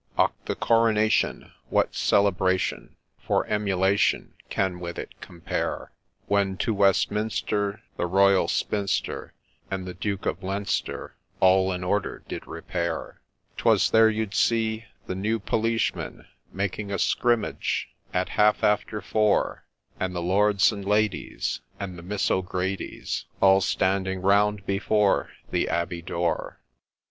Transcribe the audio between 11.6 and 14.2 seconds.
in order did repair! 'Twas there